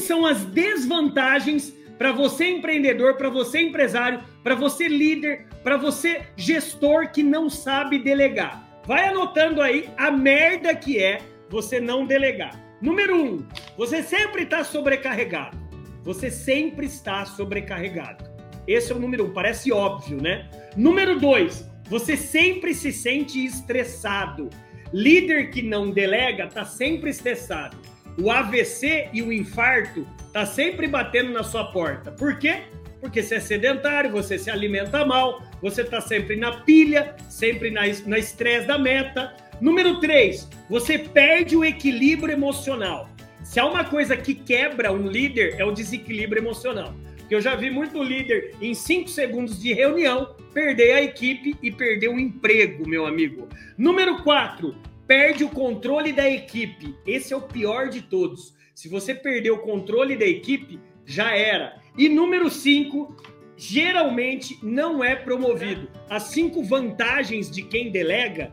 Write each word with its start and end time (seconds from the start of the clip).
são 0.00 0.26
as 0.26 0.44
desvantagens 0.44 1.72
para 1.98 2.12
você 2.12 2.46
empreendedor, 2.46 3.16
para 3.16 3.30
você 3.30 3.60
empresário, 3.60 4.20
para 4.42 4.54
você 4.54 4.86
líder, 4.86 5.46
para 5.62 5.76
você 5.76 6.22
gestor 6.36 7.10
que 7.10 7.22
não 7.22 7.48
sabe 7.48 7.98
delegar. 7.98 8.80
Vai 8.84 9.08
anotando 9.08 9.60
aí 9.60 9.88
a 9.96 10.10
merda 10.10 10.74
que 10.74 11.02
é 11.02 11.20
você 11.48 11.80
não 11.80 12.06
delegar. 12.06 12.62
Número 12.80 13.16
um, 13.16 13.46
você 13.76 14.02
sempre 14.02 14.42
está 14.42 14.62
sobrecarregado. 14.62 15.56
Você 16.04 16.30
sempre 16.30 16.86
está 16.86 17.24
sobrecarregado. 17.24 18.24
Esse 18.68 18.92
é 18.92 18.94
o 18.94 18.98
número 18.98 19.26
um, 19.26 19.32
parece 19.32 19.72
óbvio, 19.72 20.20
né? 20.20 20.48
Número 20.76 21.18
dois, 21.18 21.68
você 21.88 22.16
sempre 22.16 22.74
se 22.74 22.92
sente 22.92 23.44
estressado. 23.44 24.50
Líder 24.92 25.50
que 25.50 25.62
não 25.62 25.90
delega 25.90 26.44
está 26.44 26.64
sempre 26.64 27.10
estressado. 27.10 27.76
O 28.18 28.30
AVC 28.30 29.10
e 29.12 29.22
o 29.22 29.32
infarto 29.32 30.06
tá 30.32 30.46
sempre 30.46 30.86
batendo 30.86 31.32
na 31.32 31.42
sua 31.42 31.64
porta. 31.64 32.10
Por 32.10 32.38
quê? 32.38 32.62
Porque 33.00 33.22
você 33.22 33.36
é 33.36 33.40
sedentário, 33.40 34.10
você 34.10 34.38
se 34.38 34.50
alimenta 34.50 35.04
mal, 35.04 35.42
você 35.60 35.82
está 35.82 36.00
sempre 36.00 36.36
na 36.36 36.60
pilha, 36.62 37.14
sempre 37.28 37.70
na 37.70 38.18
estresse 38.18 38.66
da 38.66 38.78
meta. 38.78 39.34
Número 39.60 40.00
3, 40.00 40.48
você 40.68 40.98
perde 40.98 41.56
o 41.56 41.64
equilíbrio 41.64 42.32
emocional. 42.32 43.08
Se 43.44 43.60
há 43.60 43.66
uma 43.66 43.84
coisa 43.84 44.16
que 44.16 44.34
quebra 44.34 44.92
um 44.92 45.06
líder, 45.06 45.54
é 45.58 45.64
o 45.64 45.70
desequilíbrio 45.70 46.42
emocional. 46.42 46.94
Porque 47.16 47.34
eu 47.34 47.40
já 47.40 47.54
vi 47.54 47.70
muito 47.70 48.02
líder, 48.02 48.54
em 48.60 48.72
cinco 48.72 49.08
segundos 49.08 49.60
de 49.60 49.72
reunião, 49.72 50.34
perder 50.54 50.92
a 50.92 51.02
equipe 51.02 51.56
e 51.62 51.70
perder 51.70 52.08
o 52.08 52.18
emprego, 52.18 52.88
meu 52.88 53.04
amigo. 53.06 53.48
Número 53.76 54.22
4, 54.22 54.74
perde 55.06 55.44
o 55.44 55.48
controle 55.48 56.12
da 56.12 56.28
equipe. 56.28 56.94
Esse 57.06 57.32
é 57.32 57.36
o 57.36 57.42
pior 57.42 57.88
de 57.88 58.02
todos. 58.02 58.54
Se 58.74 58.88
você 58.88 59.14
perder 59.14 59.50
o 59.50 59.62
controle 59.62 60.16
da 60.16 60.26
equipe, 60.26 60.80
já 61.04 61.34
era. 61.34 61.80
E 61.96 62.08
número 62.08 62.50
5, 62.50 63.16
geralmente 63.56 64.58
não 64.62 65.02
é 65.02 65.14
promovido. 65.14 65.88
As 66.10 66.24
cinco 66.24 66.62
vantagens 66.62 67.50
de 67.50 67.62
quem 67.62 67.90
delega. 67.90 68.52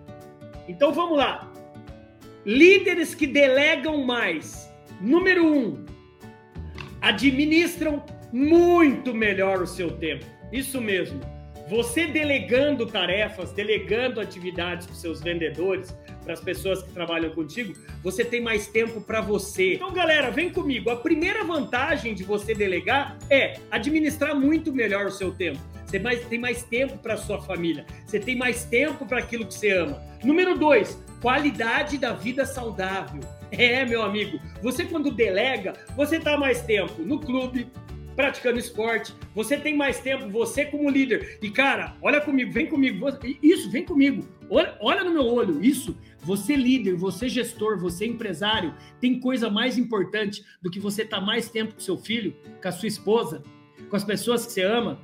Então 0.68 0.94
vamos 0.94 1.18
lá. 1.18 1.52
Líderes 2.46 3.16
que 3.16 3.26
delegam 3.26 4.04
mais 4.04 4.74
Número 5.04 5.46
um, 5.46 5.84
administram 7.02 8.02
muito 8.32 9.14
melhor 9.14 9.62
o 9.62 9.68
seu 9.68 9.92
tempo. 9.92 10.24
Isso 10.50 10.80
mesmo. 10.80 11.20
Você 11.68 12.08
delegando 12.08 12.86
tarefas, 12.86 13.52
delegando 13.52 14.22
atividades 14.22 14.88
para 14.88 14.96
seus 14.96 15.22
vendedores, 15.22 15.94
para 16.24 16.34
as 16.34 16.40
pessoas 16.40 16.82
que 16.82 16.92
trabalham 16.92 17.30
contigo, 17.32 17.74
você 18.02 18.24
tem 18.24 18.42
mais 18.42 18.68
tempo 18.68 19.02
para 19.02 19.22
você. 19.22 19.76
Então, 19.76 19.92
galera, 19.92 20.32
vem 20.32 20.50
comigo. 20.50 20.90
A 20.90 20.96
primeira 20.96 21.44
vantagem 21.44 22.14
de 22.14 22.24
você 22.24 22.54
delegar 22.54 23.18
é 23.30 23.60
administrar 23.70 24.36
muito 24.36 24.72
melhor 24.72 25.08
o 25.08 25.12
seu 25.12 25.32
tempo. 25.32 25.60
Você 25.86 26.00
mais, 26.00 26.26
tem 26.26 26.40
mais 26.40 26.64
tempo 26.64 26.98
para 26.98 27.18
sua 27.18 27.40
família. 27.42 27.86
Você 28.06 28.20
tem 28.20 28.36
mais 28.36 28.66
tempo 28.66 29.06
para 29.06 29.20
aquilo 29.20 29.46
que 29.46 29.54
você 29.54 29.72
ama. 29.72 30.02
Número 30.24 30.58
dois, 30.58 31.00
qualidade 31.22 31.98
da 31.98 32.14
vida 32.14 32.46
saudável. 32.46 33.22
É, 33.52 33.86
meu 33.86 34.02
amigo, 34.02 34.40
você 34.62 34.86
quando 34.86 35.12
delega, 35.12 35.74
você 35.96 36.20
tá 36.20 36.36
mais 36.36 36.64
tempo 36.64 37.04
no 37.04 37.20
clube, 37.20 37.68
praticando 38.16 38.58
esporte, 38.58 39.14
você 39.36 39.58
tem 39.58 39.76
mais 39.76 40.00
tempo, 40.00 40.30
você 40.30 40.66
como 40.66 40.90
líder. 40.90 41.38
E 41.42 41.50
cara, 41.50 41.96
olha 42.02 42.22
comigo, 42.22 42.52
vem 42.52 42.66
comigo, 42.66 43.06
isso, 43.42 43.70
vem 43.70 43.86
comigo. 43.86 44.28
Olha, 44.54 44.78
olha 44.80 45.04
no 45.04 45.12
meu 45.12 45.26
olho, 45.26 45.66
isso. 45.66 45.98
Você 46.20 46.56
líder, 46.56 46.96
você 46.96 47.28
gestor, 47.28 47.80
você 47.80 48.06
empresário, 48.06 48.72
tem 49.02 49.20
coisa 49.20 49.50
mais 49.50 49.80
importante 49.80 50.46
do 50.62 50.70
que 50.70 50.80
você 50.80 51.02
estar 51.02 51.20
tá 51.20 51.26
mais 51.26 51.50
tempo 51.50 51.74
com 51.74 51.80
seu 51.80 51.98
filho, 51.98 52.36
com 52.62 52.68
a 52.68 52.72
sua 52.72 52.88
esposa, 52.88 53.42
com 53.90 53.96
as 53.96 54.04
pessoas 54.04 54.46
que 54.46 54.52
você 54.52 54.62
ama, 54.62 55.02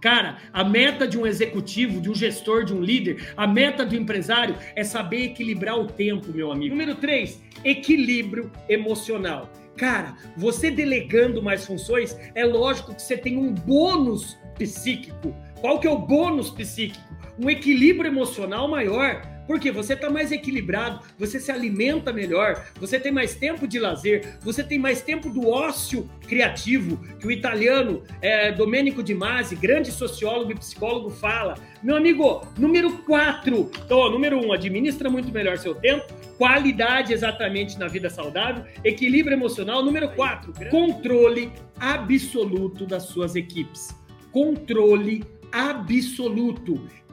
Cara, 0.00 0.38
a 0.52 0.62
meta 0.62 1.08
de 1.08 1.18
um 1.18 1.26
executivo, 1.26 2.00
de 2.00 2.08
um 2.08 2.14
gestor, 2.14 2.64
de 2.64 2.72
um 2.72 2.80
líder, 2.80 3.32
a 3.36 3.48
meta 3.48 3.84
do 3.84 3.96
empresário 3.96 4.54
é 4.76 4.84
saber 4.84 5.24
equilibrar 5.24 5.76
o 5.76 5.88
tempo, 5.88 6.32
meu 6.32 6.52
amigo. 6.52 6.72
Número 6.72 6.94
3, 6.94 7.42
equilíbrio 7.64 8.50
emocional. 8.68 9.50
Cara, 9.76 10.16
você 10.36 10.70
delegando 10.70 11.42
mais 11.42 11.66
funções, 11.66 12.16
é 12.36 12.44
lógico 12.44 12.94
que 12.94 13.02
você 13.02 13.16
tem 13.16 13.36
um 13.36 13.52
bônus 13.52 14.38
psíquico. 14.56 15.34
Qual 15.60 15.80
que 15.80 15.86
é 15.88 15.90
o 15.90 15.98
bônus 15.98 16.50
psíquico? 16.50 17.07
Um 17.38 17.48
equilíbrio 17.48 18.10
emocional 18.10 18.68
maior 18.68 19.22
porque 19.48 19.72
você 19.72 19.94
está 19.94 20.10
mais 20.10 20.30
equilibrado, 20.30 21.00
você 21.18 21.40
se 21.40 21.50
alimenta 21.50 22.12
melhor, 22.12 22.66
você 22.78 23.00
tem 23.00 23.10
mais 23.10 23.34
tempo 23.34 23.66
de 23.66 23.80
lazer, 23.80 24.36
você 24.42 24.62
tem 24.62 24.78
mais 24.78 25.00
tempo 25.00 25.30
do 25.30 25.48
ócio 25.48 26.08
criativo, 26.28 27.02
que 27.18 27.26
o 27.26 27.30
italiano 27.30 28.02
é, 28.20 28.52
Domenico 28.52 29.02
Di 29.02 29.14
Masi, 29.14 29.56
grande 29.56 29.90
sociólogo 29.90 30.52
e 30.52 30.54
psicólogo, 30.54 31.08
fala. 31.08 31.54
Meu 31.82 31.96
amigo, 31.96 32.46
número 32.58 32.98
4. 32.98 33.70
Então, 33.86 34.10
número 34.10 34.36
1, 34.38 34.46
um, 34.46 34.52
administra 34.52 35.08
muito 35.08 35.32
melhor 35.32 35.56
seu 35.56 35.74
tempo, 35.74 36.04
qualidade 36.36 37.14
exatamente 37.14 37.78
na 37.78 37.88
vida 37.88 38.10
saudável, 38.10 38.64
equilíbrio 38.84 39.34
emocional. 39.34 39.82
Número 39.82 40.10
4, 40.10 40.52
controle 40.68 41.50
absoluto 41.80 42.84
das 42.84 43.04
suas 43.04 43.34
equipes. 43.34 43.96
Controle 44.30 45.20
absoluto. 45.20 45.37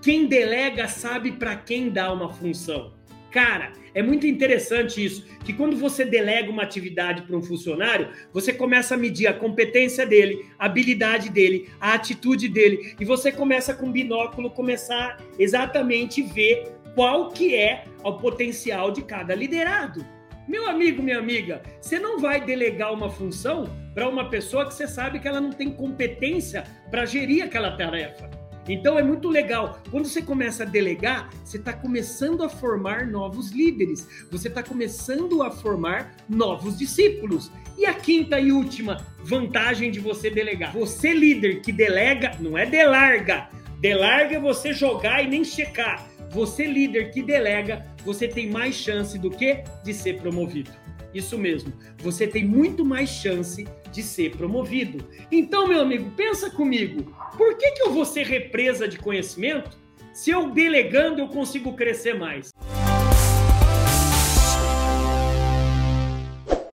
Quem 0.01 0.27
delega 0.27 0.87
sabe 0.87 1.31
para 1.31 1.55
quem 1.55 1.89
dá 1.89 2.11
uma 2.11 2.31
função. 2.31 2.93
Cara, 3.31 3.73
é 3.93 4.01
muito 4.01 4.25
interessante 4.25 5.03
isso, 5.03 5.25
que 5.43 5.51
quando 5.51 5.75
você 5.75 6.05
delega 6.05 6.49
uma 6.49 6.63
atividade 6.63 7.23
para 7.23 7.35
um 7.35 7.41
funcionário, 7.41 8.09
você 8.31 8.53
começa 8.53 8.95
a 8.95 8.97
medir 8.97 9.27
a 9.27 9.33
competência 9.33 10.05
dele, 10.05 10.45
a 10.57 10.67
habilidade 10.67 11.29
dele, 11.29 11.69
a 11.81 11.93
atitude 11.93 12.47
dele, 12.47 12.95
e 12.97 13.03
você 13.03 13.33
começa 13.33 13.73
com 13.73 13.91
binóculo 13.91 14.49
começar 14.51 15.17
exatamente 15.37 16.21
ver 16.21 16.71
qual 16.95 17.29
que 17.29 17.53
é 17.53 17.83
o 18.03 18.13
potencial 18.13 18.89
de 18.89 19.01
cada 19.01 19.35
liderado. 19.35 20.05
Meu 20.47 20.69
amigo, 20.69 21.03
minha 21.03 21.19
amiga, 21.19 21.61
você 21.81 21.99
não 21.99 22.19
vai 22.19 22.39
delegar 22.39 22.93
uma 22.93 23.09
função 23.09 23.65
para 23.95 24.09
uma 24.09 24.29
pessoa 24.29 24.67
que 24.67 24.73
você 24.73 24.87
sabe 24.87 25.19
que 25.19 25.27
ela 25.27 25.39
não 25.39 25.51
tem 25.51 25.71
competência 25.71 26.65
para 26.91 27.05
gerir 27.05 27.45
aquela 27.45 27.77
tarefa. 27.77 28.29
Então 28.67 28.99
é 28.99 29.03
muito 29.03 29.29
legal. 29.29 29.79
Quando 29.89 30.07
você 30.07 30.21
começa 30.21 30.63
a 30.63 30.65
delegar, 30.65 31.29
você 31.43 31.57
está 31.57 31.71
começando 31.71 32.43
a 32.43 32.49
formar 32.49 33.07
novos 33.07 33.51
líderes, 33.51 34.07
você 34.29 34.49
está 34.49 34.61
começando 34.61 35.41
a 35.41 35.49
formar 35.49 36.15
novos 36.27 36.77
discípulos. 36.77 37.51
E 37.77 37.85
a 37.85 37.93
quinta 37.93 38.39
e 38.39 38.51
última 38.51 39.05
vantagem 39.23 39.91
de 39.91 39.99
você 39.99 40.29
delegar: 40.29 40.73
você, 40.73 41.13
líder 41.13 41.61
que 41.61 41.71
delega, 41.71 42.35
não 42.39 42.57
é 42.57 42.65
delarga. 42.65 43.49
Delarga 43.79 44.35
é 44.35 44.39
você 44.39 44.73
jogar 44.73 45.23
e 45.23 45.27
nem 45.27 45.43
checar. 45.43 46.05
Você, 46.31 46.65
líder 46.65 47.11
que 47.11 47.21
delega, 47.21 47.85
você 48.03 48.27
tem 48.27 48.49
mais 48.49 48.75
chance 48.75 49.17
do 49.17 49.29
que 49.29 49.63
de 49.83 49.93
ser 49.93 50.19
promovido. 50.19 50.71
Isso 51.15 51.37
mesmo, 51.37 51.71
você 51.99 52.27
tem 52.27 52.43
muito 52.43 52.83
mais 52.83 53.09
chance 53.09 53.65
de 53.89 54.03
ser 54.03 54.35
promovido. 54.35 55.01
Então, 55.31 55.65
meu 55.65 55.79
amigo, 55.79 56.11
pensa 56.11 56.49
comigo: 56.49 57.15
por 57.37 57.57
que, 57.57 57.71
que 57.71 57.83
eu 57.83 57.93
vou 57.93 58.03
ser 58.03 58.25
represa 58.27 58.85
de 58.85 58.99
conhecimento 58.99 59.77
se 60.11 60.31
eu 60.31 60.51
delegando 60.51 61.21
eu 61.21 61.29
consigo 61.29 61.73
crescer 61.73 62.15
mais? 62.19 62.51